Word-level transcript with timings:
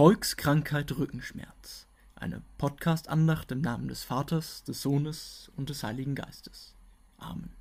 Volkskrankheit 0.00 0.96
Rückenschmerz. 0.96 1.86
Eine 2.14 2.40
Podcast-Andacht 2.56 3.52
im 3.52 3.60
Namen 3.60 3.86
des 3.86 4.02
Vaters, 4.02 4.64
des 4.64 4.80
Sohnes 4.80 5.52
und 5.56 5.68
des 5.68 5.82
Heiligen 5.82 6.14
Geistes. 6.14 6.74
Amen. 7.18 7.52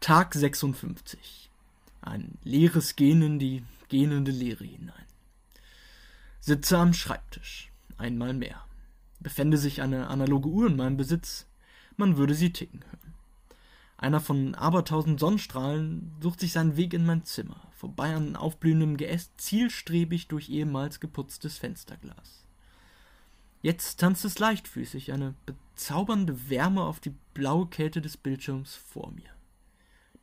Tag 0.00 0.34
56. 0.34 1.50
Ein 2.02 2.36
leeres 2.44 2.96
Gehen 2.96 3.22
in 3.22 3.38
die 3.38 3.64
gähnende 3.88 4.30
Leere 4.30 4.64
hinein. 4.64 5.06
Sitze 6.38 6.76
am 6.76 6.92
Schreibtisch. 6.92 7.72
Einmal 7.96 8.34
mehr. 8.34 8.62
Befände 9.20 9.56
sich 9.56 9.80
eine 9.80 10.08
analoge 10.08 10.50
Uhr 10.50 10.66
in 10.66 10.76
meinem 10.76 10.98
Besitz, 10.98 11.46
man 11.96 12.18
würde 12.18 12.34
sie 12.34 12.52
ticken 12.52 12.84
hören. 12.84 13.11
Einer 14.02 14.20
von 14.20 14.56
abertausend 14.56 15.20
Sonnenstrahlen 15.20 16.10
sucht 16.20 16.40
sich 16.40 16.50
seinen 16.50 16.76
Weg 16.76 16.92
in 16.92 17.06
mein 17.06 17.24
Zimmer, 17.24 17.68
vorbei 17.70 18.12
an 18.16 18.34
aufblühendem 18.34 18.96
Geäst, 18.96 19.40
zielstrebig 19.40 20.26
durch 20.26 20.50
ehemals 20.50 20.98
geputztes 20.98 21.56
Fensterglas. 21.56 22.44
Jetzt 23.60 24.00
tanzt 24.00 24.24
es 24.24 24.40
leichtfüßig, 24.40 25.12
eine 25.12 25.36
bezaubernde 25.46 26.50
Wärme 26.50 26.82
auf 26.82 26.98
die 26.98 27.14
blaue 27.32 27.68
Kälte 27.68 28.00
des 28.00 28.16
Bildschirms 28.16 28.74
vor 28.74 29.12
mir. 29.12 29.30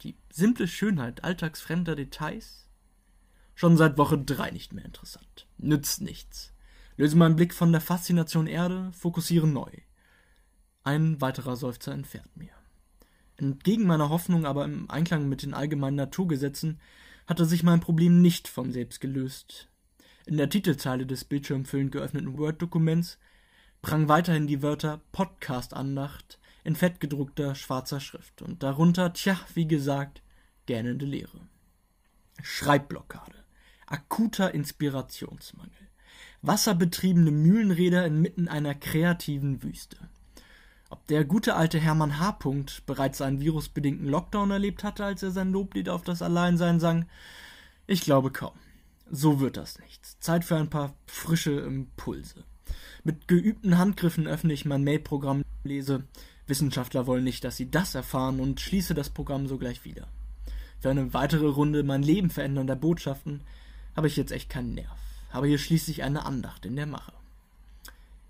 Die 0.02 0.18
simple 0.30 0.68
Schönheit 0.68 1.24
alltagsfremder 1.24 1.96
Details? 1.96 2.68
Schon 3.56 3.78
seit 3.78 3.98
Woche 3.98 4.18
drei 4.18 4.52
nicht 4.52 4.74
mehr 4.74 4.84
interessant. 4.84 5.48
Nützt 5.58 6.02
nichts. 6.02 6.52
Löse 6.98 7.16
meinen 7.16 7.38
Blick 7.38 7.54
von 7.54 7.72
der 7.72 7.80
Faszination 7.80 8.48
Erde, 8.48 8.92
fokussiere 8.92 9.48
neu. 9.48 9.72
Ein 10.84 11.22
weiterer 11.22 11.56
Seufzer 11.56 11.94
entfernt 11.94 12.36
mir. 12.36 12.59
Entgegen 13.40 13.86
meiner 13.86 14.10
Hoffnung, 14.10 14.46
aber 14.46 14.66
im 14.66 14.90
Einklang 14.90 15.30
mit 15.30 15.44
den 15.44 15.54
allgemeinen 15.54 15.96
Naturgesetzen, 15.96 16.80
hatte 17.26 17.46
sich 17.46 17.64
mein 17.64 17.80
Problem 17.80 18.22
nicht 18.22 18.48
von 18.50 18.72
selbst 18.72 19.00
gelöst. 19.00 19.70
In 20.26 20.36
der 20.36 20.50
Titelzeile 20.50 21.06
des 21.06 21.24
bildschirmfüllend 21.24 21.92
geöffneten 21.94 22.38
Word-Dokuments 22.38 23.18
prang 23.82 24.10
weiterhin 24.10 24.46
die 24.46 24.62
Wörter 24.62 25.00
Podcast-Andacht 25.14 26.38
in 26.66 26.76
fettgedruckter 26.76 27.56
schwarzer 27.56 28.02
Schrift 28.02 28.42
und 28.42 28.62
darunter, 28.62 29.14
tja, 29.14 29.40
wie 29.54 29.68
gesagt, 29.68 30.22
gähnende 30.66 31.06
Leere. 31.06 31.40
Schreibblockade. 32.44 33.38
Akuter 33.86 34.54
Inspirationsmangel. 34.54 35.72
Wasserbetriebene 36.42 37.32
Mühlenräder 37.32 38.06
inmitten 38.06 38.50
einer 38.50 38.76
kreativen 38.76 39.64
Wüste. 39.64 39.98
Ob 40.90 41.06
der 41.08 41.24
gute 41.24 41.56
alte 41.56 41.80
Hermann 41.80 42.20
H. 42.20 42.40
bereits 42.88 43.22
einen 43.22 43.42
virusbedingten 43.42 44.08
Lockdown 44.08 44.50
erlebt 44.50 44.84
hatte, 44.84 45.06
als 45.06 45.22
er 45.22 45.32
sein 45.32 45.52
Loblied 45.52 45.88
auf 45.88 46.02
das 46.02 46.22
Alleinsein 46.24 46.80
sang? 46.80 47.06
Ich 47.86 48.02
glaube 48.02 48.32
kaum. 48.32 48.54
So 49.12 49.40
wird 49.40 49.58
das 49.58 49.80
nichts. 49.80 50.20
Zeit 50.20 50.44
für 50.46 50.58
ein 50.58 50.70
paar 50.70 50.96
frische 51.06 51.52
Impulse. 51.52 52.44
Mit 53.04 53.28
geübten 53.28 53.78
Handgriffen 53.78 54.28
öffne 54.28 54.54
ich 54.54 54.66
mein 54.66 54.84
Mailprogramm, 54.84 55.44
lese 55.64 56.04
Wissenschaftler 56.48 57.06
wollen 57.06 57.24
nicht, 57.24 57.44
dass 57.44 57.58
sie 57.58 57.70
das 57.70 57.94
erfahren 57.94 58.40
und 58.40 58.60
schließe 58.60 58.94
das 58.96 59.10
Programm 59.10 59.48
sogleich 59.48 59.86
wieder. 59.86 60.08
Für 60.80 60.90
eine 60.90 61.14
weitere 61.14 61.48
Runde 61.48 61.84
mein 61.84 62.04
Leben 62.04 62.30
verändernder 62.30 62.76
Botschaften 62.76 63.42
habe 63.96 64.08
ich 64.08 64.18
jetzt 64.18 64.32
echt 64.32 64.50
keinen 64.50 64.74
Nerv. 64.74 64.98
Habe 65.30 65.48
hier 65.48 65.60
schließlich 65.60 66.04
eine 66.04 66.26
Andacht 66.26 66.66
in 66.66 66.76
der 66.76 66.88
Mache. 66.88 67.14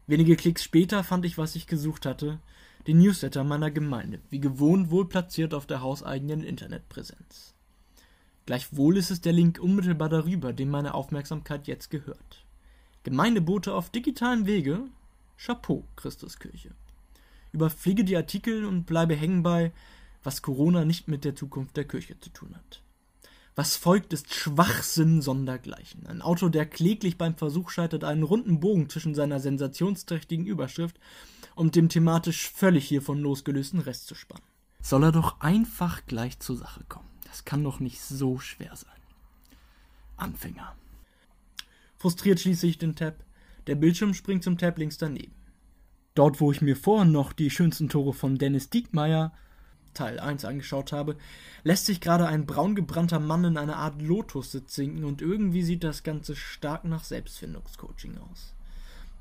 Wenige 0.10 0.36
Klicks 0.36 0.64
später 0.64 1.04
fand 1.04 1.24
ich, 1.24 1.38
was 1.38 1.56
ich 1.56 1.68
gesucht 1.68 2.08
hatte, 2.08 2.40
den 2.88 2.98
Newsletter 2.98 3.44
meiner 3.44 3.70
Gemeinde, 3.70 4.20
wie 4.32 4.40
gewohnt 4.40 4.90
wohl 4.90 5.08
platziert 5.08 5.54
auf 5.54 5.68
der 5.68 5.84
hauseigenen 5.84 6.44
Internetpräsenz. 6.44 7.54
Gleichwohl 8.48 8.98
ist 8.98 9.12
es 9.12 9.22
der 9.22 9.34
Link 9.34 9.60
unmittelbar 9.60 10.10
darüber, 10.10 10.52
dem 10.52 10.72
meine 10.72 10.96
Aufmerksamkeit 10.96 11.68
jetzt 11.68 11.92
gehört. 11.92 12.44
Gemeindebote 13.04 13.72
auf 13.72 13.92
digitalen 13.92 14.48
Wege? 14.48 14.82
Chapeau, 15.38 15.84
Christuskirche. 15.96 16.72
Überfliege 17.52 18.04
die 18.04 18.18
Artikel 18.18 18.66
und 18.66 18.86
bleibe 18.88 19.16
hängen 19.16 19.44
bei, 19.44 19.72
was 20.24 20.42
Corona 20.42 20.86
nicht 20.86 21.08
mit 21.08 21.24
der 21.24 21.36
Zukunft 21.36 21.78
der 21.78 21.86
Kirche 21.86 22.20
zu 22.20 22.32
tun 22.32 22.56
hat. 22.56 22.82
Was 23.60 23.76
folgt, 23.76 24.14
ist 24.14 24.34
Schwachsinn 24.34 25.22
sondergleichen. 25.22 26.08
Ein 26.08 26.22
Autor, 26.22 26.50
der 26.50 26.66
kläglich 26.66 27.18
beim 27.18 27.36
Versuch 27.36 27.72
scheitert, 27.72 28.06
einen 28.06 28.24
runden 28.24 28.62
Bogen 28.62 28.88
zwischen 28.88 29.16
seiner 29.16 29.42
sensationsträchtigen 29.42 30.46
Überschrift 30.46 30.98
und 31.56 31.76
dem 31.76 31.90
thematisch 31.90 32.50
völlig 32.50 32.88
hiervon 32.88 33.20
losgelösten 33.20 33.82
Rest 33.82 34.08
zu 34.08 34.16
spannen. 34.16 34.46
Soll 34.80 35.04
er 35.04 35.12
doch 35.12 35.42
einfach 35.42 36.06
gleich 36.06 36.40
zur 36.40 36.56
Sache 36.56 36.86
kommen. 36.88 37.10
Das 37.26 37.44
kann 37.44 37.62
doch 37.62 37.82
nicht 37.82 38.00
so 38.00 38.40
schwer 38.40 38.78
sein. 38.78 39.02
Anfänger. 40.16 40.74
Frustriert 41.98 42.40
schließe 42.40 42.66
ich 42.66 42.78
den 42.78 42.96
Tab. 42.96 43.26
Der 43.68 43.76
Bildschirm 43.76 44.14
springt 44.14 44.46
zum 44.46 44.58
Tab 44.58 44.78
links 44.78 44.98
daneben. 44.98 45.36
Dort, 46.16 46.40
wo 46.40 46.54
ich 46.54 46.62
mir 46.62 46.78
vorhin 46.78 47.12
noch 47.12 47.34
die 47.34 47.50
schönsten 47.50 47.90
Tore 47.90 48.14
von 48.14 48.38
Dennis 48.38 48.70
Diekmeyer 48.70 49.34
Teil 49.94 50.20
1 50.20 50.46
angeschaut 50.46 50.92
habe, 50.92 51.18
lässt 51.64 51.86
sich 51.86 52.02
gerade 52.02 52.28
ein 52.28 52.46
braungebrannter 52.46 53.20
Mann 53.20 53.44
in 53.44 53.58
eine 53.58 53.78
Art 53.78 54.02
Lotussitz 54.02 54.76
sinken 54.76 55.04
und 55.04 55.22
irgendwie 55.22 55.64
sieht 55.64 55.84
das 55.84 56.04
Ganze 56.04 56.36
stark 56.36 56.86
nach 56.86 57.04
Selbstfindungscoaching 57.04 58.18
aus. 58.18 58.54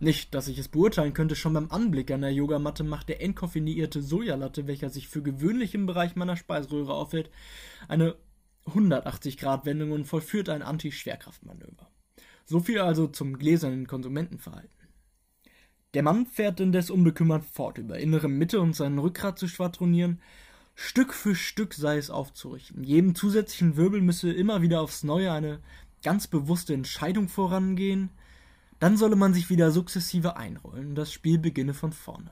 Nicht, 0.01 0.35
dass 0.35 0.47
ich 0.47 0.59
es 0.59 0.69
beurteilen 0.69 1.13
könnte, 1.13 1.35
schon 1.35 1.55
beim 1.55 1.71
Anblick 1.71 2.11
an 2.13 2.21
der 2.21 2.33
Yogamatte 2.33 2.85
macht 2.85 3.09
der 3.09 3.21
entkoffinierte 3.21 4.01
Sojalatte, 4.01 4.69
welcher 4.69 4.91
sich 4.91 5.09
für 5.09 5.23
gewöhnlich 5.23 5.75
im 5.75 5.87
Bereich 5.87 6.15
meiner 6.15 6.37
Speiseröhre 6.37 6.95
aufhält, 6.95 7.31
eine 7.89 8.15
180-Grad-Wendung 8.67 9.93
und 9.93 10.05
vollführt 10.05 10.51
ein 10.51 10.63
Anti-Schwerkraftmanöver. 10.63 11.91
So 12.45 12.61
viel 12.61 12.79
also 12.79 13.09
zum 13.09 13.39
gläsernen 13.39 13.87
Konsumentenverhalten. 13.87 14.79
Der 15.95 16.03
Mann 16.03 16.27
fährt 16.27 16.61
indes 16.61 16.91
unbekümmert 16.91 17.45
fort, 17.45 17.79
über 17.79 17.99
innere 17.99 18.29
Mitte 18.29 18.61
und 18.61 18.77
sein 18.77 18.99
Rückgrat 18.99 19.39
zu 19.39 19.49
schwadronieren, 19.49 20.21
Stück 20.81 21.13
für 21.13 21.35
Stück 21.35 21.75
sei 21.75 21.97
es 21.97 22.09
aufzurichten. 22.09 22.85
Jedem 22.85 23.17
zusätzlichen 23.17 23.77
Wirbel 23.77 24.01
müsse 24.01 24.33
immer 24.33 24.63
wieder 24.63 24.81
aufs 24.81 25.03
Neue 25.03 25.33
eine 25.33 25.59
ganz 26.05 26.29
bewusste 26.29 26.73
Entscheidung 26.73 27.29
vorangehen. 27.29 28.11
Dann 28.79 28.97
solle 28.97 29.17
man 29.17 29.35
sich 29.35 29.51
wieder 29.51 29.73
sukzessive 29.73 30.37
einrollen. 30.37 30.95
Das 30.95 31.13
Spiel 31.13 31.39
beginne 31.39 31.75
von 31.75 31.93
vorne. 31.93 32.31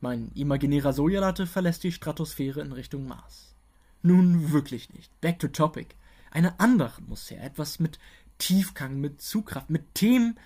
Mein 0.00 0.32
imaginärer 0.34 0.92
Sojalatte 0.92 1.46
verlässt 1.46 1.84
die 1.84 1.92
Stratosphäre 1.92 2.62
in 2.62 2.72
Richtung 2.72 3.06
Mars. 3.06 3.54
Nun 4.02 4.50
wirklich 4.50 4.92
nicht. 4.92 5.12
Back 5.20 5.38
to 5.38 5.46
topic. 5.46 5.94
Eine 6.32 6.58
andere 6.58 7.00
muss 7.02 7.30
her. 7.30 7.44
Etwas 7.44 7.78
mit 7.78 8.00
Tiefgang, 8.38 9.00
mit 9.00 9.22
Zugkraft, 9.22 9.70
mit 9.70 9.94
Themen, 9.94 10.36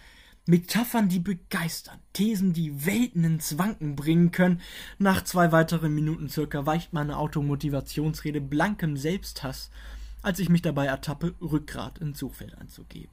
Metaphern, 0.47 1.09
die 1.09 1.21
begeistern, 1.21 2.01
Thesen, 2.13 2.53
die 2.53 2.85
Welten 2.85 3.23
ins 3.23 3.59
Wanken 3.59 3.95
bringen 3.95 4.33
können. 4.33 4.61
Nach 4.99 5.23
zwei 5.23 5.53
weiteren 5.53 5.95
Minuten 5.95 6.29
circa 6.29 6.67
weicht 6.67 6.93
meine 6.93 7.17
Automotivationsrede 7.17 8.41
blankem 8.41 8.97
Selbsthass, 8.97 9.71
als 10.21 10.41
ich 10.41 10.49
mich 10.49 10.63
dabei 10.63 10.87
ertappe, 10.87 11.35
Rückgrat 11.41 11.99
ins 11.99 12.19
Suchfeld 12.19 12.59
einzugeben. 12.59 13.13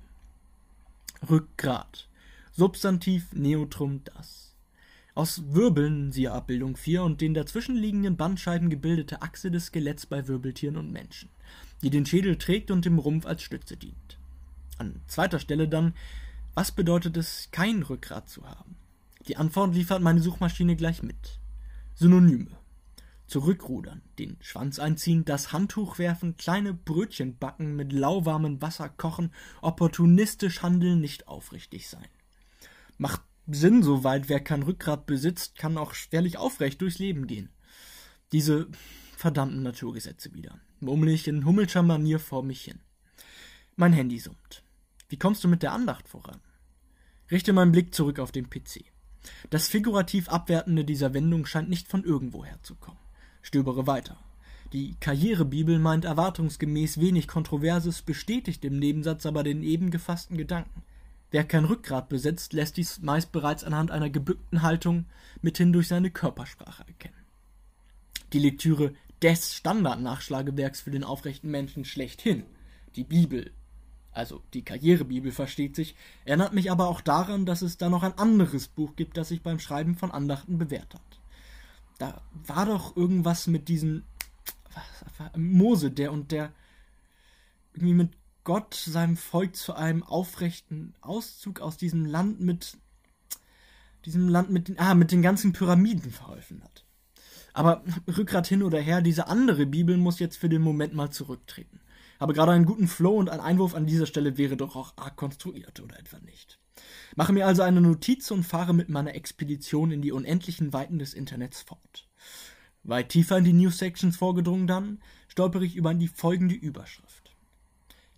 Rückgrat. 1.30 2.08
Substantiv 2.52 3.28
Neutrum 3.34 4.02
das. 4.06 4.56
Aus 5.14 5.44
Wirbeln, 5.54 6.12
siehe 6.12 6.32
Abbildung 6.32 6.78
4, 6.78 7.04
und 7.04 7.22
den 7.22 7.34
dazwischenliegenden 7.34 8.18
Bandscheiben 8.18 8.70
gebildete 8.70 9.22
Achse 9.22 9.52
des 9.52 9.66
Skeletts 9.66 10.06
bei 10.06 10.28
Wirbeltieren 10.28 10.78
und 10.78 10.92
Menschen, 10.92 11.30
die 11.84 11.90
den 11.90 12.06
Schädel 12.06 12.38
trägt 12.38 12.72
und 12.72 12.86
dem 12.86 13.00
Rumpf 13.00 13.26
als 13.26 13.44
Stütze 13.44 13.78
dient. 13.78 14.18
An 14.78 15.02
zweiter 15.08 15.40
Stelle 15.40 15.68
dann 15.68 15.94
was 16.60 16.74
bedeutet 16.74 17.16
es, 17.16 17.48
kein 17.52 17.84
Rückgrat 17.84 18.28
zu 18.28 18.46
haben? 18.46 18.76
Die 19.30 19.38
Antwort 19.38 19.74
liefert 19.74 20.02
meine 20.02 20.20
Suchmaschine 20.20 20.76
gleich 20.76 21.02
mit. 21.02 21.40
Synonyme. 21.96 22.52
Zurückrudern, 23.28 24.02
den 24.18 24.36
Schwanz 24.42 24.78
einziehen, 24.78 25.24
das 25.24 25.54
Handtuch 25.54 26.00
werfen, 26.00 26.36
kleine 26.36 26.74
Brötchen 26.74 27.38
backen, 27.38 27.78
mit 27.78 27.94
lauwarmem 27.94 28.62
Wasser 28.62 28.90
kochen, 28.90 29.32
opportunistisch 29.62 30.62
handeln, 30.62 31.00
nicht 31.00 31.30
aufrichtig 31.30 31.88
sein. 31.88 32.10
Macht 32.98 33.22
Sinn 33.48 33.82
soweit, 33.82 34.28
wer 34.28 34.42
kein 34.42 34.64
Rückgrat 34.64 35.06
besitzt, 35.06 35.58
kann 35.58 35.78
auch 35.78 35.94
schwerlich 35.94 36.38
aufrecht 36.38 36.82
durchs 36.82 37.00
Leben 37.00 37.26
gehen. 37.26 37.48
Diese 38.34 38.68
verdammten 39.16 39.64
Naturgesetze 39.64 40.34
wieder. 40.34 40.60
Murmel 40.82 41.08
ich 41.08 41.26
in 41.30 41.46
hummelscher 41.46 41.84
Manier 41.84 42.20
vor 42.20 42.44
mich 42.44 42.64
hin. 42.64 42.82
Mein 43.78 43.94
Handy 43.94 44.20
summt. 44.20 44.62
Wie 45.08 45.18
kommst 45.18 45.42
du 45.46 45.48
mit 45.48 45.64
der 45.64 45.72
Andacht 45.72 46.10
voran? 46.10 46.42
Richte 47.32 47.54
meinen 47.54 47.72
Blick 47.72 47.94
zurück 47.94 48.20
auf 48.20 48.32
den 48.32 48.50
PC. 48.50 48.86
Das 49.50 49.68
figurativ 49.68 50.30
Abwertende 50.30 50.86
dieser 50.86 51.14
Wendung 51.14 51.46
scheint 51.46 51.70
nicht 51.70 51.88
von 51.88 52.04
irgendwoher 52.04 52.62
zu 52.64 52.76
kommen. 52.76 52.98
Stöbere 53.42 53.88
weiter. 53.88 54.18
Die 54.74 54.96
Karrierebibel 55.00 55.80
meint 55.80 56.06
erwartungsgemäß 56.06 57.00
wenig 57.00 57.28
Kontroverses, 57.28 58.02
bestätigt 58.04 58.64
im 58.66 58.78
Nebensatz 58.78 59.26
aber 59.26 59.44
den 59.44 59.64
eben 59.64 59.90
gefassten 59.90 60.38
Gedanken. 60.38 60.84
Wer 61.32 61.44
kein 61.44 61.66
Rückgrat 61.66 62.10
besitzt, 62.10 62.54
lässt 62.54 62.78
dies 62.78 63.02
meist 63.02 63.32
bereits 63.32 63.64
anhand 63.64 63.92
einer 63.92 64.10
gebückten 64.10 64.62
Haltung 64.62 65.06
mithin 65.42 65.74
durch 65.74 65.88
seine 65.88 66.12
Körpersprache 66.12 66.86
erkennen. 66.88 67.16
Die 68.34 68.40
Lektüre 68.40 68.94
des 69.22 69.56
Standardnachschlagewerks 69.56 70.82
für 70.82 70.92
den 70.92 71.04
aufrechten 71.04 71.50
Menschen 71.50 71.84
schlechthin, 71.86 72.44
die 72.96 73.04
Bibel, 73.04 73.52
also 74.12 74.42
die 74.54 74.64
Karrierebibel 74.64 75.32
versteht 75.32 75.76
sich, 75.76 75.96
erinnert 76.26 76.54
mich 76.54 76.72
aber 76.72 76.88
auch 76.88 77.02
daran, 77.02 77.46
dass 77.46 77.62
es 77.62 77.78
da 77.78 77.90
noch 77.90 78.04
ein 78.04 78.18
anderes 78.18 78.68
Buch 78.68 78.96
gibt, 78.96 79.18
das 79.18 79.30
sich 79.30 79.42
beim 79.42 79.60
Schreiben 79.60 79.96
von 79.96 80.12
Andachten 80.12 80.58
bewährt 80.58 80.94
hat. 80.94 81.22
Da 82.00 82.22
war 82.34 82.66
doch 82.66 82.96
irgendwas 82.96 83.48
mit 83.48 83.68
diesem 83.68 84.04
Mose, 85.36 85.92
der 85.92 86.12
und 86.12 86.32
der 86.32 86.54
irgendwie 87.74 87.94
mit 87.94 88.12
Gott 88.44 88.74
seinem 88.74 89.18
Volk 89.18 89.56
zu 89.56 89.76
einem 89.76 90.04
aufrechten 90.04 90.94
Auszug 91.02 91.60
aus 91.60 91.78
diesem 91.78 92.06
Land 92.06 92.40
mit 92.40 92.78
diesem 94.06 94.30
Land 94.30 94.50
mit 94.50 94.70
den, 94.70 94.80
ah, 94.80 94.96
mit 94.96 95.12
den 95.12 95.22
ganzen 95.22 95.54
Pyramiden 95.54 96.12
verholfen 96.12 96.64
hat. 96.64 96.86
Aber 97.54 97.84
Rückgrat 98.08 98.48
hin 98.48 98.64
oder 98.64 98.80
her, 98.80 99.02
diese 99.02 99.28
andere 99.28 99.66
Bibel 99.66 99.98
muss 99.98 100.20
jetzt 100.20 100.38
für 100.38 100.50
den 100.50 100.62
Moment 100.62 100.94
mal 100.94 101.10
zurücktreten. 101.10 101.79
Habe 102.20 102.34
gerade 102.34 102.52
einen 102.52 102.66
guten 102.66 102.88
Flow 102.88 103.18
und 103.18 103.30
ein 103.30 103.40
Einwurf 103.40 103.74
an 103.76 103.86
dieser 103.86 104.06
Stelle 104.06 104.38
wäre 104.38 104.58
doch 104.58 104.76
auch 104.76 104.94
arg 104.98 105.16
konstruiert, 105.16 105.80
oder 105.80 105.98
etwa 105.98 106.20
nicht? 106.20 106.60
Mache 107.16 107.34
mir 107.34 107.48
also 107.48 107.62
eine 107.62 107.82
Notiz 107.82 108.30
und 108.32 108.44
fahre 108.44 108.74
mit 108.74 108.90
meiner 108.90 109.16
Expedition 109.16 109.92
in 109.92 110.02
die 110.02 110.12
unendlichen 110.12 110.74
Weiten 110.74 111.00
des 111.00 111.14
Internets 111.14 111.62
fort. 111.62 112.08
Weit 112.84 113.10
tiefer 113.10 113.38
in 113.38 113.44
die 113.44 113.54
News-Sections 113.54 114.18
vorgedrungen 114.18 114.68
dann, 114.68 115.00
stolpere 115.28 115.66
ich 115.66 115.76
über 115.76 115.94
die 115.94 116.08
folgende 116.08 116.56
Überschrift. 116.56 117.36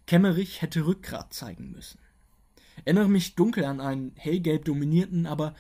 Kemmerich 0.08 0.62
hätte 0.62 0.86
Rückgrat 0.86 1.34
zeigen 1.34 1.72
müssen. 1.72 2.00
Erinnere 2.86 3.10
mich 3.10 3.36
dunkel 3.36 3.66
an 3.66 3.80
einen 3.80 4.14
hellgelb 4.16 4.66
dominierten, 4.66 5.26
aber 5.26 5.56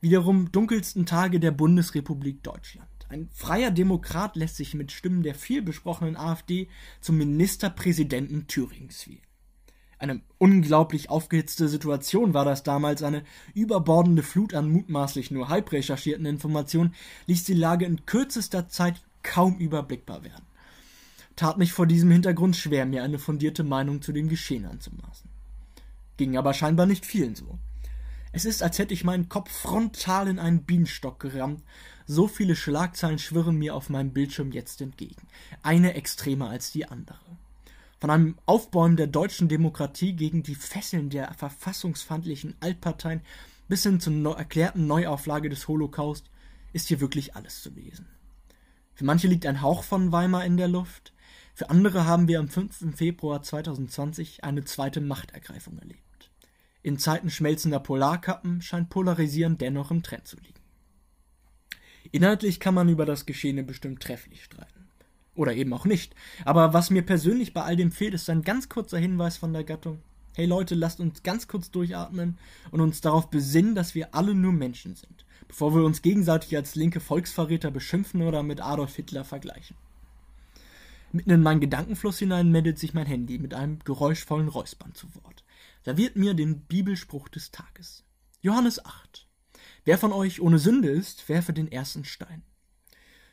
wiederum 0.00 0.52
dunkelsten 0.52 1.06
Tage 1.06 1.40
der 1.40 1.50
Bundesrepublik 1.50 2.42
Deutschland. 2.42 2.89
Ein 3.10 3.28
freier 3.32 3.72
Demokrat 3.72 4.36
lässt 4.36 4.54
sich 4.54 4.72
mit 4.74 4.92
Stimmen 4.92 5.24
der 5.24 5.34
vielbesprochenen 5.34 6.16
AfD 6.16 6.68
zum 7.00 7.18
Ministerpräsidenten 7.18 8.46
Thürings 8.46 9.08
wählen. 9.08 9.18
Eine 9.98 10.20
unglaublich 10.38 11.10
aufgehitzte 11.10 11.68
Situation 11.68 12.34
war 12.34 12.44
das 12.44 12.62
damals. 12.62 13.02
Eine 13.02 13.24
überbordende 13.52 14.22
Flut 14.22 14.54
an 14.54 14.70
mutmaßlich 14.70 15.32
nur 15.32 15.48
halb 15.48 15.72
recherchierten 15.72 16.24
Informationen 16.24 16.94
ließ 17.26 17.42
die 17.42 17.54
Lage 17.54 17.84
in 17.84 18.06
kürzester 18.06 18.68
Zeit 18.68 19.02
kaum 19.24 19.58
überblickbar 19.58 20.22
werden. 20.22 20.46
Tat 21.34 21.58
mich 21.58 21.72
vor 21.72 21.88
diesem 21.88 22.12
Hintergrund 22.12 22.54
schwer, 22.54 22.86
mir 22.86 23.02
eine 23.02 23.18
fundierte 23.18 23.64
Meinung 23.64 24.02
zu 24.02 24.12
dem 24.12 24.28
Geschehen 24.28 24.66
anzumaßen. 24.66 25.28
Ging 26.16 26.36
aber 26.36 26.54
scheinbar 26.54 26.86
nicht 26.86 27.04
vielen 27.04 27.34
so. 27.34 27.58
Es 28.32 28.44
ist, 28.44 28.62
als 28.62 28.78
hätte 28.78 28.94
ich 28.94 29.02
meinen 29.02 29.28
Kopf 29.28 29.50
frontal 29.50 30.28
in 30.28 30.38
einen 30.38 30.62
Bienenstock 30.62 31.18
gerammt. 31.18 31.64
So 32.12 32.26
viele 32.26 32.56
Schlagzeilen 32.56 33.20
schwirren 33.20 33.54
mir 33.54 33.76
auf 33.76 33.88
meinem 33.88 34.12
Bildschirm 34.12 34.50
jetzt 34.50 34.80
entgegen. 34.80 35.28
Eine 35.62 35.94
extremer 35.94 36.50
als 36.50 36.72
die 36.72 36.86
andere. 36.86 37.20
Von 38.00 38.10
einem 38.10 38.36
Aufbäumen 38.46 38.96
der 38.96 39.06
deutschen 39.06 39.48
Demokratie 39.48 40.14
gegen 40.14 40.42
die 40.42 40.56
Fesseln 40.56 41.08
der 41.08 41.32
verfassungsfeindlichen 41.34 42.56
Altparteien 42.58 43.20
bis 43.68 43.84
hin 43.84 44.00
zur 44.00 44.12
neu 44.12 44.32
erklärten 44.32 44.88
Neuauflage 44.88 45.50
des 45.50 45.68
Holocaust 45.68 46.28
ist 46.72 46.88
hier 46.88 47.00
wirklich 47.00 47.36
alles 47.36 47.62
zu 47.62 47.70
lesen. 47.70 48.08
Für 48.92 49.04
manche 49.04 49.28
liegt 49.28 49.46
ein 49.46 49.62
Hauch 49.62 49.84
von 49.84 50.10
Weimar 50.10 50.44
in 50.44 50.56
der 50.56 50.66
Luft, 50.66 51.12
für 51.54 51.70
andere 51.70 52.06
haben 52.06 52.26
wir 52.26 52.40
am 52.40 52.48
5. 52.48 52.96
Februar 52.96 53.40
2020 53.40 54.42
eine 54.42 54.64
zweite 54.64 55.00
Machtergreifung 55.00 55.78
erlebt. 55.78 56.32
In 56.82 56.98
Zeiten 56.98 57.30
schmelzender 57.30 57.78
Polarkappen 57.78 58.62
scheint 58.62 58.90
Polarisieren 58.90 59.58
dennoch 59.58 59.92
im 59.92 60.02
Trend 60.02 60.26
zu 60.26 60.36
liegen. 60.38 60.59
Inhaltlich 62.12 62.60
kann 62.60 62.74
man 62.74 62.88
über 62.88 63.06
das 63.06 63.26
Geschehene 63.26 63.62
bestimmt 63.62 64.02
trefflich 64.02 64.44
streiten. 64.44 64.88
Oder 65.34 65.54
eben 65.54 65.72
auch 65.72 65.84
nicht. 65.84 66.14
Aber 66.44 66.72
was 66.72 66.90
mir 66.90 67.02
persönlich 67.02 67.54
bei 67.54 67.62
all 67.62 67.76
dem 67.76 67.92
fehlt, 67.92 68.14
ist 68.14 68.28
ein 68.28 68.42
ganz 68.42 68.68
kurzer 68.68 68.98
Hinweis 68.98 69.36
von 69.36 69.52
der 69.52 69.64
Gattung. 69.64 70.00
Hey 70.34 70.46
Leute, 70.46 70.74
lasst 70.74 71.00
uns 71.00 71.22
ganz 71.22 71.48
kurz 71.48 71.70
durchatmen 71.70 72.38
und 72.70 72.80
uns 72.80 73.00
darauf 73.00 73.30
besinnen, 73.30 73.74
dass 73.74 73.94
wir 73.94 74.14
alle 74.14 74.34
nur 74.34 74.52
Menschen 74.52 74.94
sind, 74.94 75.24
bevor 75.48 75.74
wir 75.74 75.84
uns 75.84 76.02
gegenseitig 76.02 76.56
als 76.56 76.74
linke 76.74 77.00
Volksverräter 77.00 77.70
beschimpfen 77.70 78.22
oder 78.22 78.42
mit 78.42 78.60
Adolf 78.60 78.96
Hitler 78.96 79.24
vergleichen. 79.24 79.76
Mitten 81.12 81.30
in 81.30 81.42
meinen 81.42 81.60
Gedankenfluss 81.60 82.18
hinein 82.18 82.50
meldet 82.50 82.78
sich 82.78 82.94
mein 82.94 83.06
Handy 83.06 83.38
mit 83.38 83.54
einem 83.54 83.80
geräuschvollen 83.80 84.48
Räuspern 84.48 84.94
zu 84.94 85.12
Wort 85.16 85.44
serviert 85.84 86.16
mir 86.16 86.34
den 86.34 86.60
Bibelspruch 86.62 87.28
des 87.28 87.50
Tages. 87.50 88.04
Johannes 88.42 88.84
8. 88.84 89.26
Wer 89.84 89.98
von 89.98 90.12
euch 90.12 90.40
ohne 90.40 90.58
Sünde 90.58 90.88
ist, 90.88 91.28
werfe 91.28 91.52
den 91.52 91.70
ersten 91.70 92.04
Stein. 92.04 92.42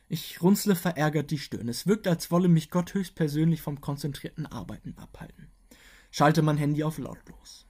Ich 0.08 0.40
runzle 0.42 0.74
verärgert 0.74 1.30
die 1.30 1.38
Stirn. 1.38 1.68
Es 1.68 1.86
wirkt, 1.86 2.08
als 2.08 2.30
wolle 2.30 2.48
mich 2.48 2.70
Gott 2.70 2.94
höchstpersönlich 2.94 3.60
vom 3.60 3.80
konzentrierten 3.80 4.46
Arbeiten 4.46 4.94
abhalten. 4.96 5.48
Schalte 6.10 6.40
mein 6.40 6.56
Handy 6.56 6.82
auf 6.82 6.98
lautlos. 6.98 7.66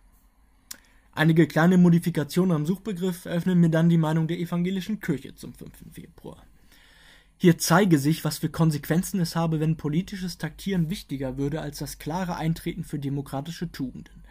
Einige 1.13 1.49
kleine 1.49 1.79
Modifikationen 1.79 2.55
am 2.55 2.67
Suchbegriff 2.67 3.25
eröffnen 3.25 3.59
mir 3.59 3.71
dann 3.71 3.89
die 3.89 3.99
Meinung 3.99 4.29
der 4.29 4.39
evangelischen 4.39 5.01
Kirche 5.01 5.35
zum 5.35 5.53
5. 5.53 5.73
Februar. 5.93 6.45
Hier 7.39 7.59
zeige 7.59 7.99
sich, 7.99 8.25
was 8.25 8.39
für 8.39 8.49
Konsequenzen 8.49 9.19
es 9.19 9.35
habe, 9.35 9.59
wenn 9.59 9.77
politisches 9.77 10.39
Taktieren 10.39 10.91
wichtiger 10.91 11.37
würde 11.37 11.61
als 11.61 11.79
das 11.79 11.99
klare 11.99 12.37
Eintreten 12.37 12.85
für 12.85 13.01
demokratische 13.01 13.73
Tugenden 13.73 14.23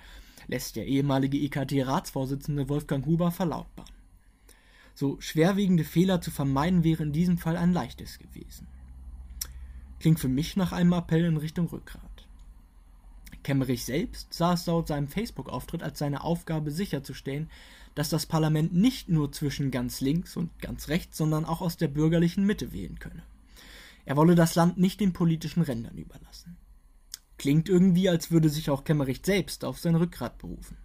lässt 0.47 0.75
der 0.75 0.87
ehemalige 0.87 1.37
EKT-Ratsvorsitzende 1.37 2.69
Wolfgang 2.69 3.05
Huber 3.05 3.31
verlautbaren. 3.31 3.96
So 4.97 5.21
schwerwiegende 5.21 5.83
Fehler 5.83 6.21
zu 6.21 6.31
vermeiden 6.31 6.83
wäre 6.83 7.03
in 7.03 7.11
diesem 7.11 7.37
Fall 7.37 7.55
ein 7.55 7.71
leichtes 7.71 8.17
gewesen. 8.17 8.65
Klingt 9.99 10.19
für 10.19 10.27
mich 10.27 10.55
nach 10.55 10.71
einem 10.71 10.93
Appell 10.93 11.23
in 11.23 11.37
Richtung 11.37 11.67
Rückgrat. 11.67 12.27
Kemmerich 13.43 13.85
selbst 13.85 14.33
sah 14.33 14.53
es 14.53 14.65
laut 14.65 14.87
seinem 14.87 15.07
Facebook-Auftritt 15.07 15.83
als 15.83 15.99
seine 15.99 16.23
Aufgabe 16.23 16.71
sicherzustellen, 16.71 17.47
dass 17.93 18.09
das 18.09 18.25
Parlament 18.25 18.73
nicht 18.73 19.07
nur 19.07 19.31
zwischen 19.31 19.69
ganz 19.69 20.01
links 20.01 20.35
und 20.35 20.57
ganz 20.63 20.87
rechts, 20.87 21.15
sondern 21.15 21.45
auch 21.45 21.61
aus 21.61 21.77
der 21.77 21.89
bürgerlichen 21.89 22.47
Mitte 22.47 22.71
wählen 22.71 22.97
könne. 22.97 23.21
Er 24.03 24.17
wolle 24.17 24.33
das 24.33 24.55
Land 24.55 24.79
nicht 24.79 24.99
den 24.99 25.13
politischen 25.13 25.61
Rändern 25.61 25.99
überlassen. 25.99 26.57
Klingt 27.37 27.69
irgendwie, 27.69 28.09
als 28.09 28.31
würde 28.31 28.49
sich 28.49 28.71
auch 28.71 28.83
Kemmerich 28.83 29.21
selbst 29.23 29.63
auf 29.63 29.77
sein 29.77 29.93
Rückgrat 29.93 30.39
berufen. 30.39 30.75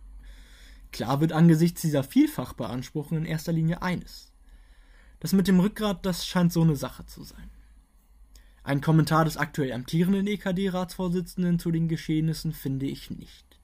Klar 0.93 1.21
wird 1.21 1.33
angesichts 1.33 1.81
dieser 1.81 2.05
Vielfachbeanspruchung 2.05 3.19
in 3.19 3.25
erster 3.25 3.53
Linie 3.53 3.83
eines. 3.83 4.33
Das 5.21 5.33
mit 5.33 5.49
dem 5.49 5.61
Rückgrat, 5.61 6.05
das 6.07 6.27
scheint 6.27 6.53
so 6.53 6.63
eine 6.63 6.77
Sache 6.77 7.07
zu 7.07 7.23
sein. 7.25 7.51
Ein 8.63 8.81
Kommentar 8.81 9.25
des 9.25 9.37
aktuell 9.37 9.73
amtierenden 9.73 10.27
EKD-Ratsvorsitzenden 10.27 11.59
zu 11.59 11.71
den 11.71 11.89
Geschehnissen 11.89 12.53
finde 12.53 12.87
ich 12.87 13.11
nicht. 13.11 13.59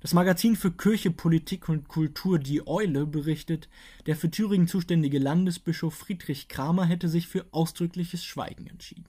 Das 0.00 0.14
Magazin 0.14 0.54
für 0.54 0.70
Kirche, 0.70 1.10
Politik 1.10 1.68
und 1.68 1.88
Kultur 1.88 2.38
Die 2.38 2.66
Eule 2.66 3.06
berichtet, 3.06 3.68
der 4.04 4.14
für 4.14 4.30
Thüringen 4.30 4.68
zuständige 4.68 5.18
Landesbischof 5.18 5.94
Friedrich 5.94 6.48
Kramer 6.48 6.84
hätte 6.84 7.08
sich 7.08 7.26
für 7.26 7.46
ausdrückliches 7.50 8.24
Schweigen 8.24 8.66
entschieden 8.68 9.06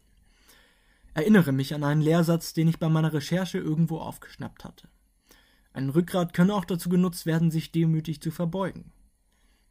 erinnere 1.18 1.52
mich 1.52 1.74
an 1.74 1.84
einen 1.84 2.02
Lehrsatz, 2.02 2.54
den 2.54 2.68
ich 2.68 2.78
bei 2.78 2.90
meiner 2.90 3.12
Recherche 3.12 3.58
irgendwo 3.58 3.98
aufgeschnappt 3.98 4.64
hatte. 4.64 4.88
Ein 5.78 5.90
Rückgrat 5.90 6.34
könne 6.34 6.56
auch 6.56 6.66
dazu 6.66 6.90
genutzt 6.90 7.28
werden, 7.28 7.52
sich 7.52 7.72
demütig 7.72 8.20
zu 8.20 8.32
verbeugen. 8.32 8.92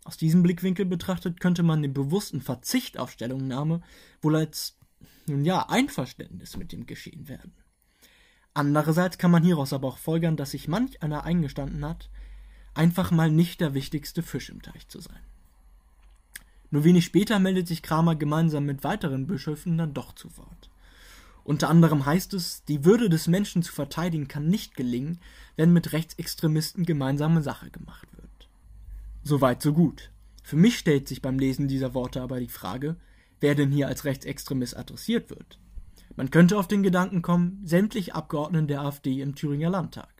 Aus 0.04 0.16
diesem 0.16 0.44
Blickwinkel 0.44 0.84
betrachtet 0.84 1.40
könnte 1.40 1.64
man 1.64 1.82
den 1.82 1.94
bewussten 1.94 2.40
Verzicht 2.40 2.96
auf 2.96 3.10
Stellungnahme 3.10 3.80
wohl 4.22 4.36
als, 4.36 4.78
nun 5.26 5.44
ja, 5.44 5.68
Einverständnis 5.68 6.56
mit 6.56 6.70
dem 6.70 6.86
Geschehen 6.86 7.26
werden. 7.26 7.56
Andererseits 8.54 9.18
kann 9.18 9.32
man 9.32 9.42
hieraus 9.42 9.72
aber 9.72 9.88
auch 9.88 9.98
folgern, 9.98 10.36
dass 10.36 10.52
sich 10.52 10.68
manch 10.68 11.02
einer 11.02 11.24
eingestanden 11.24 11.84
hat, 11.84 12.08
einfach 12.72 13.10
mal 13.10 13.28
nicht 13.28 13.60
der 13.60 13.74
wichtigste 13.74 14.22
Fisch 14.22 14.48
im 14.48 14.62
Teich 14.62 14.86
zu 14.86 15.00
sein. 15.00 15.18
Nur 16.70 16.84
wenig 16.84 17.04
später 17.04 17.40
meldet 17.40 17.66
sich 17.66 17.82
Kramer 17.82 18.14
gemeinsam 18.14 18.64
mit 18.64 18.84
weiteren 18.84 19.26
Bischöfen 19.26 19.76
dann 19.76 19.92
doch 19.92 20.14
zu 20.14 20.36
Wort. 20.36 20.70
Unter 21.46 21.70
anderem 21.70 22.04
heißt 22.04 22.34
es, 22.34 22.64
die 22.64 22.84
Würde 22.84 23.08
des 23.08 23.28
Menschen 23.28 23.62
zu 23.62 23.72
verteidigen 23.72 24.26
kann 24.26 24.48
nicht 24.48 24.74
gelingen, 24.74 25.20
wenn 25.54 25.72
mit 25.72 25.92
Rechtsextremisten 25.92 26.84
gemeinsame 26.84 27.40
Sache 27.40 27.70
gemacht 27.70 28.08
wird. 28.16 28.48
Soweit 29.22 29.62
so 29.62 29.72
gut. 29.72 30.10
Für 30.42 30.56
mich 30.56 30.76
stellt 30.76 31.06
sich 31.06 31.22
beim 31.22 31.38
Lesen 31.38 31.68
dieser 31.68 31.94
Worte 31.94 32.20
aber 32.20 32.40
die 32.40 32.48
Frage, 32.48 32.96
wer 33.38 33.54
denn 33.54 33.70
hier 33.70 33.86
als 33.86 34.04
Rechtsextremist 34.04 34.76
adressiert 34.76 35.30
wird. 35.30 35.60
Man 36.16 36.32
könnte 36.32 36.58
auf 36.58 36.66
den 36.66 36.82
Gedanken 36.82 37.22
kommen, 37.22 37.60
sämtliche 37.62 38.16
Abgeordneten 38.16 38.66
der 38.66 38.80
AfD 38.80 39.20
im 39.20 39.36
Thüringer 39.36 39.70
Landtag. 39.70 40.15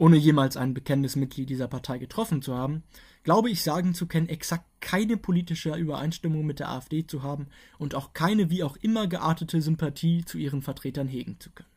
Ohne 0.00 0.16
jemals 0.16 0.56
ein 0.56 0.72
bekennendes 0.72 1.14
Mitglied 1.14 1.50
dieser 1.50 1.68
Partei 1.68 1.98
getroffen 1.98 2.40
zu 2.40 2.54
haben, 2.56 2.84
glaube 3.22 3.50
ich 3.50 3.62
sagen 3.62 3.92
zu 3.92 4.06
können, 4.06 4.30
exakt 4.30 4.64
keine 4.80 5.18
politische 5.18 5.74
Übereinstimmung 5.74 6.46
mit 6.46 6.58
der 6.58 6.70
AfD 6.70 7.06
zu 7.06 7.22
haben 7.22 7.48
und 7.76 7.94
auch 7.94 8.14
keine 8.14 8.48
wie 8.48 8.62
auch 8.62 8.78
immer 8.78 9.08
geartete 9.08 9.60
Sympathie 9.60 10.24
zu 10.24 10.38
ihren 10.38 10.62
Vertretern 10.62 11.06
hegen 11.06 11.38
zu 11.38 11.50
können. 11.50 11.68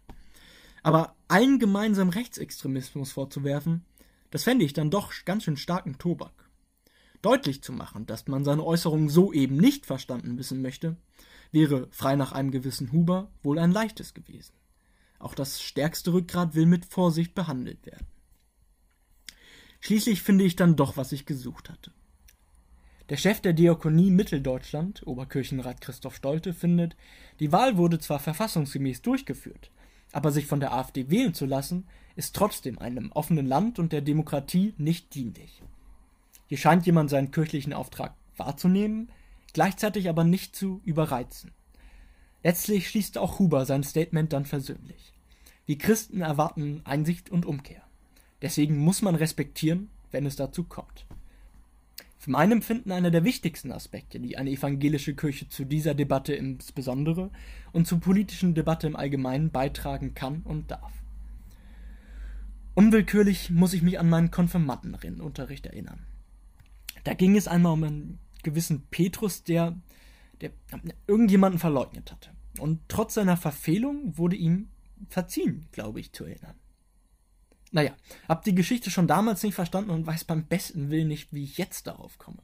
Aber 0.83 1.17
allen 1.27 1.59
gemeinsam 1.59 2.07
Rechtsextremismus 2.07 3.11
vorzuwerfen, 3.11 3.83
das 4.31 4.45
fände 4.45 4.63
ich 4.63 4.71
dann 4.71 4.89
doch 4.89 5.11
ganz 5.25 5.43
schön 5.43 5.57
starken 5.57 5.97
Tobak. 5.97 6.49
Deutlich 7.21 7.61
zu 7.61 7.73
machen, 7.73 8.05
dass 8.05 8.25
man 8.29 8.45
seine 8.45 8.63
Äußerungen 8.63 9.09
so 9.09 9.33
eben 9.33 9.57
nicht 9.57 9.85
verstanden 9.85 10.37
wissen 10.37 10.61
möchte, 10.61 10.95
wäre 11.51 11.89
frei 11.91 12.15
nach 12.15 12.31
einem 12.31 12.51
gewissen 12.51 12.93
Huber 12.93 13.33
wohl 13.41 13.59
ein 13.59 13.73
leichtes 13.73 14.13
gewesen. 14.13 14.53
Auch 15.19 15.35
das 15.35 15.61
stärkste 15.61 16.13
Rückgrat 16.13 16.55
will 16.55 16.67
mit 16.67 16.85
Vorsicht 16.85 17.35
behandelt 17.35 17.85
werden. 17.85 18.12
Schließlich 19.83 20.21
finde 20.21 20.45
ich 20.45 20.55
dann 20.55 20.77
doch, 20.77 20.95
was 20.95 21.11
ich 21.11 21.25
gesucht 21.25 21.69
hatte. 21.69 21.91
Der 23.09 23.17
Chef 23.17 23.41
der 23.41 23.51
Diakonie 23.51 24.11
Mitteldeutschland, 24.11 25.05
Oberkirchenrat 25.05 25.81
Christoph 25.81 26.15
Stolte, 26.15 26.53
findet, 26.53 26.95
die 27.41 27.51
Wahl 27.51 27.75
wurde 27.75 27.99
zwar 27.99 28.19
verfassungsgemäß 28.19 29.01
durchgeführt, 29.01 29.71
aber 30.13 30.31
sich 30.31 30.45
von 30.45 30.61
der 30.61 30.71
AfD 30.71 31.09
wählen 31.09 31.33
zu 31.33 31.45
lassen, 31.45 31.85
ist 32.15 32.33
trotzdem 32.33 32.79
einem 32.79 33.11
offenen 33.11 33.45
Land 33.45 33.77
und 33.77 33.91
der 33.91 33.99
Demokratie 33.99 34.73
nicht 34.77 35.13
dienlich. 35.15 35.61
Hier 36.47 36.57
scheint 36.57 36.85
jemand 36.85 37.09
seinen 37.09 37.31
kirchlichen 37.31 37.73
Auftrag 37.73 38.15
wahrzunehmen, 38.37 39.11
gleichzeitig 39.51 40.07
aber 40.07 40.23
nicht 40.23 40.55
zu 40.55 40.79
überreizen. 40.85 41.51
Letztlich 42.41 42.87
schließt 42.87 43.17
auch 43.17 43.37
Huber 43.37 43.65
sein 43.65 43.83
Statement 43.83 44.31
dann 44.31 44.45
versöhnlich. 44.45 45.11
Wir 45.65 45.77
Christen 45.77 46.21
erwarten 46.21 46.79
Einsicht 46.85 47.29
und 47.29 47.45
Umkehr. 47.45 47.83
Deswegen 48.43 48.77
muss 48.77 49.01
man 49.01 49.15
respektieren, 49.15 49.89
wenn 50.11 50.25
es 50.25 50.35
dazu 50.35 50.65
kommt. 50.65 51.07
Für 52.17 52.29
mein 52.29 52.51
Empfinden 52.51 52.91
einer 52.91 53.09
der 53.09 53.23
wichtigsten 53.23 53.71
Aspekte, 53.71 54.19
die 54.19 54.37
eine 54.37 54.51
evangelische 54.51 55.15
Kirche 55.15 55.47
zu 55.47 55.65
dieser 55.65 55.93
Debatte 55.93 56.33
insbesondere 56.33 57.31
und 57.71 57.87
zur 57.87 58.01
politischen 58.01 58.53
Debatte 58.53 58.85
im 58.87 58.97
Allgemeinen 58.97 59.49
beitragen 59.49 60.13
kann 60.13 60.41
und 60.43 60.71
darf. 60.71 60.91
Unwillkürlich 62.75 63.49
muss 63.49 63.73
ich 63.73 63.81
mich 63.81 63.97
an 63.97 64.09
meinen 64.09 64.31
Konfirmandenunterricht 64.31 65.65
erinnern. 65.65 66.05
Da 67.05 67.13
ging 67.13 67.37
es 67.37 67.47
einmal 67.47 67.73
um 67.73 67.83
einen 67.83 68.19
gewissen 68.43 68.83
Petrus, 68.89 69.43
der, 69.43 69.77
der 70.41 70.51
irgendjemanden 71.07 71.59
verleugnet 71.59 72.11
hatte. 72.11 72.31
Und 72.59 72.81
trotz 72.89 73.13
seiner 73.13 73.37
Verfehlung 73.37 74.17
wurde 74.17 74.35
ihm 74.35 74.69
verziehen, 75.09 75.67
glaube 75.71 76.01
ich, 76.01 76.11
zu 76.11 76.25
erinnern. 76.25 76.55
Naja, 77.73 77.91
hab 78.29 78.43
die 78.43 78.53
Geschichte 78.53 78.91
schon 78.91 79.07
damals 79.07 79.41
nicht 79.41 79.55
verstanden 79.55 79.89
und 79.89 80.05
weiß 80.05 80.25
beim 80.25 80.45
besten 80.45 80.91
Willen 80.91 81.07
nicht, 81.07 81.33
wie 81.33 81.43
ich 81.43 81.57
jetzt 81.57 81.87
darauf 81.87 82.19
komme. 82.19 82.37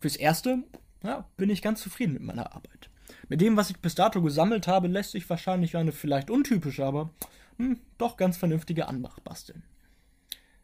Fürs 0.00 0.16
Erste, 0.16 0.62
ja, 1.02 1.26
bin 1.38 1.48
ich 1.48 1.62
ganz 1.62 1.80
zufrieden 1.80 2.12
mit 2.12 2.22
meiner 2.22 2.54
Arbeit. 2.54 2.90
Mit 3.30 3.40
dem, 3.40 3.56
was 3.56 3.70
ich 3.70 3.78
bis 3.78 3.94
dato 3.94 4.20
gesammelt 4.20 4.66
habe, 4.66 4.86
lässt 4.86 5.12
sich 5.12 5.28
wahrscheinlich 5.30 5.78
eine 5.78 5.92
vielleicht 5.92 6.30
untypische, 6.30 6.84
aber 6.84 7.08
hm, 7.56 7.80
doch 7.96 8.18
ganz 8.18 8.36
vernünftige 8.36 8.86
Anmach 8.86 9.18
basteln. 9.20 9.62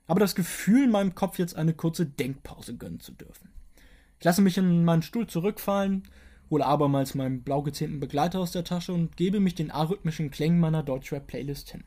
Aber 0.06 0.20
das 0.20 0.34
Gefühl, 0.34 0.84
in 0.84 0.90
meinem 0.90 1.14
Kopf 1.14 1.38
jetzt 1.38 1.56
eine 1.56 1.72
kurze 1.72 2.04
Denkpause 2.04 2.76
gönnen 2.76 3.00
zu 3.00 3.12
dürfen. 3.12 3.48
Ich 4.18 4.24
lasse 4.24 4.42
mich 4.42 4.58
in 4.58 4.84
meinen 4.84 5.02
Stuhl 5.02 5.26
zurückfallen, 5.26 6.02
hole 6.50 6.66
abermals 6.66 7.14
meinen 7.14 7.42
blau 7.42 7.62
gezähnten 7.62 7.98
Begleiter 7.98 8.40
aus 8.40 8.52
der 8.52 8.64
Tasche 8.64 8.92
und 8.92 9.16
gebe 9.16 9.40
mich 9.40 9.54
den 9.54 9.70
arrhythmischen 9.70 10.30
Klängen 10.30 10.60
meiner 10.60 10.82
Deutschrap-Playlist 10.82 11.70
hin. 11.70 11.84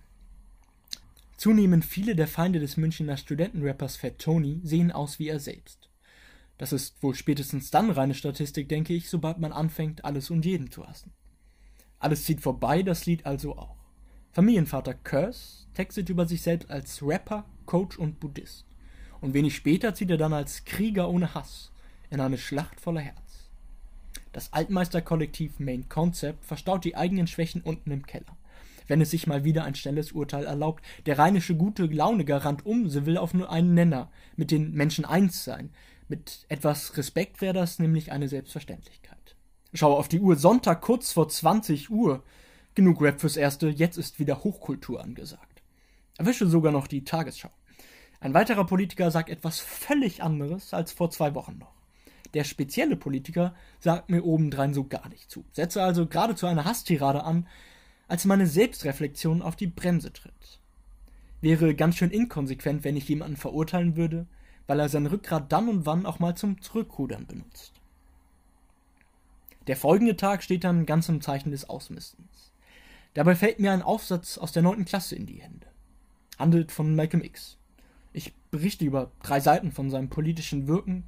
Zunehmend 1.42 1.84
viele 1.84 2.16
der 2.16 2.28
Feinde 2.28 2.60
des 2.60 2.78
Münchner 2.78 3.18
Studentenrappers 3.18 3.96
Fat 3.96 4.20
Tony 4.20 4.62
sehen 4.64 4.92
aus 4.92 5.18
wie 5.18 5.28
er 5.28 5.40
selbst. 5.40 5.90
Das 6.60 6.72
ist 6.72 7.02
wohl 7.02 7.16
spätestens 7.16 7.72
dann 7.72 7.90
reine 7.90 8.14
Statistik, 8.14 8.70
denke 8.70 8.94
ich, 8.94 9.10
sobald 9.10 9.40
man 9.40 9.52
anfängt, 9.52 10.06
alles 10.06 10.30
und 10.30 10.46
jeden 10.46 10.70
zu 10.70 10.86
hassen. 10.86 11.12
Alles 11.98 12.26
zieht 12.26 12.42
vorbei, 12.42 12.84
das 12.84 13.08
Lied 13.08 13.26
also 13.26 13.58
auch. 13.58 13.76
Familienvater 14.32 14.94
Curse 14.94 15.66
textet 15.74 16.10
über 16.10 16.28
sich 16.28 16.44
selbst 16.44 16.70
als 16.70 17.02
Rapper, 17.02 17.50
Coach 17.66 17.98
und 17.98 18.20
Buddhist. 18.20 18.68
Und 19.20 19.34
wenig 19.34 19.56
später 19.56 19.96
zieht 19.96 20.12
er 20.12 20.18
dann 20.18 20.34
als 20.34 20.64
Krieger 20.64 21.10
ohne 21.10 21.34
Hass 21.34 21.72
in 22.12 22.20
eine 22.20 22.38
Schlacht 22.38 22.80
voller 22.80 23.02
Herz. 23.02 23.50
Das 24.32 24.54
Altmeisterkollektiv 24.54 25.58
Main 25.58 25.90
Concept 25.90 26.46
verstaut 26.46 26.86
die 26.86 26.96
eigenen 26.96 27.26
Schwächen 27.26 27.64
unten 27.64 27.90
im 27.90 28.06
Keller 28.06 28.38
wenn 28.88 29.02
es 29.02 29.12
sich 29.12 29.28
mal 29.28 29.44
wieder 29.44 29.64
ein 29.64 29.76
schnelles 29.76 30.12
Urteil 30.12 30.46
erlaubt. 30.46 30.84
Der 31.06 31.18
rheinische 31.18 31.56
gute 31.56 31.86
Laune 31.86 32.26
Garant 32.26 32.66
um, 32.66 32.90
sie 32.90 33.06
will 33.06 33.18
auf 33.18 33.34
nur 33.34 33.52
einen 33.52 33.74
Nenner, 33.74 34.12
mit 34.36 34.52
den 34.52 34.74
Menschen 34.74 35.06
eins 35.06 35.44
sein. 35.44 35.72
Mit 36.08 36.46
etwas 36.50 36.98
Respekt 36.98 37.42
wäre 37.42 37.54
das 37.54 37.80
nämlich 37.80 38.12
eine 38.12 38.28
Selbstverständlichkeit. 38.28 39.36
Schau 39.74 39.98
auf 39.98 40.10
die 40.10 40.20
Uhr, 40.20 40.36
Sonntag 40.36 40.82
kurz 40.82 41.14
vor 41.14 41.30
20 41.30 41.90
Uhr. 41.90 42.24
Genug 42.76 43.02
Rap 43.02 43.22
fürs 43.22 43.38
Erste, 43.38 43.70
jetzt 43.70 43.98
ist 43.98 44.20
wieder 44.20 44.44
Hochkultur 44.44 45.02
angesagt. 45.02 45.62
Erwische 46.18 46.48
sogar 46.48 46.72
noch 46.72 46.88
die 46.88 47.04
Tagesschau. 47.04 47.50
Ein 48.20 48.34
weiterer 48.34 48.66
Politiker 48.66 49.10
sagt 49.10 49.30
etwas 49.30 49.60
völlig 49.60 50.22
anderes 50.22 50.74
als 50.74 50.92
vor 50.92 51.10
zwei 51.10 51.34
Wochen 51.34 51.58
noch. 51.58 51.74
Der 52.34 52.44
spezielle 52.44 52.96
Politiker 52.96 53.54
sagt 53.80 54.10
mir 54.10 54.24
obendrein 54.24 54.74
so 54.74 54.84
gar 54.84 55.10
nicht 55.10 55.30
zu. 55.30 55.44
Setze 55.52 55.84
also 55.84 56.06
geradezu 56.08 56.48
eine 56.48 56.66
Hasstirade 56.66 57.24
an, 57.24 57.48
als 58.12 58.26
meine 58.26 58.46
Selbstreflexion 58.46 59.42
auf 59.42 59.56
die 59.56 59.68
Bremse 59.68 60.12
tritt. 60.12 60.60
Wäre 61.40 61.74
ganz 61.74 61.96
schön 61.96 62.12
inkonsequent, 62.12 62.84
wenn 62.84 62.98
ich 62.98 63.08
jemanden 63.08 63.38
verurteilen 63.38 63.96
würde, 63.96 64.28
weil 64.68 64.82
er 64.82 64.90
sein 64.90 65.06
Rückgrat 65.06 65.50
dann 65.50 65.70
und 65.70 65.86
wann 65.86 66.06
auch 66.06 66.20
mal 66.20 66.36
zum 66.36 66.62
Zurückrudern 66.62 67.26
benutzt. 67.26 67.72
Der 69.68 69.78
folgende 69.78 70.18
Tag 70.18 70.44
steht 70.44 70.66
dann 70.66 70.86
ganz 70.86 71.08
im 71.08 71.22
Zeichen 71.22 71.52
des 71.52 71.70
Ausmistens. 71.70 72.52
Dabei 73.14 73.34
fällt 73.34 73.60
mir 73.60 73.72
ein 73.72 73.82
Aufsatz 73.82 74.38
aus 74.38 74.52
der 74.52 74.64
neunten 74.64 74.84
Klasse 74.84 75.16
in 75.16 75.26
die 75.26 75.42
Hände. 75.42 75.68
Handelt 76.38 76.74
von 76.74 76.94
Malcolm 76.94 77.24
X. 77.24 77.58
Ich 78.12 78.34
berichte 78.52 78.84
über 78.84 79.12
drei 79.24 79.40
Seiten 79.40 79.72
von 79.72 79.90
seinem 79.90 80.10
politischen 80.10 80.68
Wirken, 80.68 81.06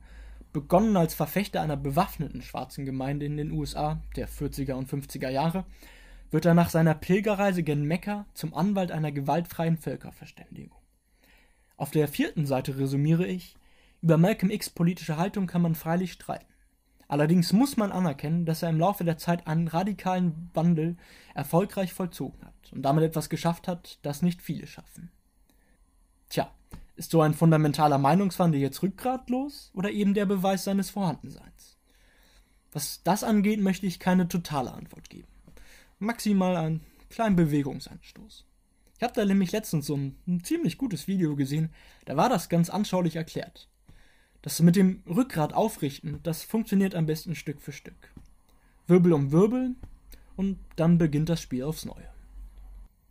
begonnen 0.54 0.96
als 0.96 1.14
Verfechter 1.14 1.60
einer 1.60 1.76
bewaffneten 1.76 2.42
schwarzen 2.42 2.86
Gemeinde 2.86 3.26
in 3.26 3.36
den 3.36 3.52
USA 3.52 4.02
der 4.16 4.30
40er 4.30 4.76
und 4.76 4.90
50er 4.90 5.30
Jahre 5.30 5.66
wird 6.34 6.46
er 6.46 6.56
nach 6.56 6.72
seiner 6.72 6.96
Pilgerreise 6.96 7.62
gen 7.62 7.84
Mekka 7.84 8.26
zum 8.34 8.56
Anwalt 8.56 8.92
einer 8.92 9.12
gewaltfreien 9.12 9.78
Völkerverständigung. 9.78 10.76
Auf 11.78 11.92
der 11.92 12.08
vierten 12.08 12.48
Seite 12.48 12.80
resümiere 12.80 13.28
ich, 13.28 13.56
über 14.02 14.18
Malcolm 14.18 14.50
X 14.50 14.72
politische 14.72 15.18
Haltung 15.18 15.46
kann 15.46 15.62
man 15.62 15.76
freilich 15.76 16.12
streiten. 16.12 16.52
Allerdings 17.08 17.54
muss 17.54 17.78
man 17.78 17.92
anerkennen, 17.92 18.48
dass 18.48 18.64
er 18.64 18.70
im 18.70 18.80
Laufe 18.80 19.04
der 19.04 19.20
Zeit 19.20 19.46
einen 19.46 19.68
radikalen 19.68 20.50
Wandel 20.56 20.98
erfolgreich 21.36 21.94
vollzogen 21.94 22.44
hat 22.44 22.74
und 22.74 22.82
damit 22.82 23.04
etwas 23.04 23.30
geschafft 23.30 23.68
hat, 23.68 24.00
das 24.02 24.24
nicht 24.24 24.42
viele 24.42 24.66
schaffen. 24.66 25.12
Tja, 26.30 26.50
ist 26.96 27.12
so 27.12 27.22
ein 27.22 27.36
fundamentaler 27.36 28.00
Meinungswandel 28.00 28.60
jetzt 28.60 28.82
rückgratlos 28.82 29.70
oder 29.76 29.92
eben 29.92 30.16
der 30.16 30.26
Beweis 30.26 30.64
seines 30.64 30.90
Vorhandenseins? 30.90 31.78
Was 32.72 33.04
das 33.04 33.24
angeht, 33.24 33.62
möchte 33.62 33.86
ich 33.86 34.00
keine 34.00 34.28
totale 34.28 34.74
Antwort 34.74 35.12
geben 35.12 35.28
maximal 36.04 36.56
einen 36.56 36.82
kleinen 37.10 37.36
Bewegungsanstoß. 37.36 38.46
Ich 38.98 39.04
habe 39.04 39.14
da 39.14 39.26
nämlich 39.26 39.52
letztens 39.52 39.88
so 39.88 39.98
ein, 39.98 40.16
ein, 40.28 40.44
ziemlich 40.44 40.78
gutes 40.78 41.08
Video 41.08 41.36
gesehen, 41.36 41.70
da 42.06 42.16
war 42.16 42.30
das 42.30 42.50
ganz 42.50 42.70
anschaulich 42.70 43.16
erklärt. 43.16 43.70
Das 44.42 44.62
mit 44.62 44.76
dem 44.76 45.04
Rückgrat 45.08 45.54
aufrichten, 45.54 46.20
das 46.24 46.44
funktioniert 46.44 46.96
am 46.96 47.06
besten 47.06 47.36
Stück 47.36 47.62
für 47.62 47.72
Stück. 47.72 48.14
Wirbel 48.88 49.14
um 49.14 49.32
Wirbel 49.32 49.76
und 50.36 50.60
dann 50.76 50.98
beginnt 50.98 51.30
das 51.30 51.42
Spiel 51.42 51.64
aufs 51.64 51.86
Neue. 51.86 52.10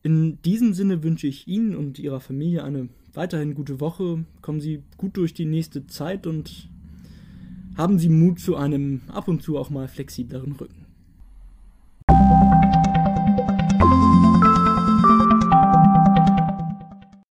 In 0.03 0.43
diesem 0.43 0.75
Sinne 0.75 1.03
wünsche 1.03 1.29
ich 1.29 1.47
Ihnen 1.47 1.77
und 1.77 1.99
Ihrer 1.99 2.21
Familie 2.21 2.65
eine 2.65 2.89
weiterhin 3.15 3.55
gute 3.55 3.81
Woche. 3.81 4.25
Kommen 4.41 4.61
Sie 4.61 4.83
gut 4.97 5.17
durch 5.17 5.33
die 5.33 5.45
nächste 5.45 5.87
Zeit 5.87 6.27
und 6.27 6.69
haben 7.77 7.99
Sie 7.99 8.09
Mut 8.09 8.41
zu 8.41 8.57
einem 8.57 9.03
ab 9.09 9.29
und 9.29 9.43
zu 9.43 9.59
auch 9.59 9.71
mal 9.71 9.89
flexibleren 9.89 10.53
Rücken. 10.53 10.82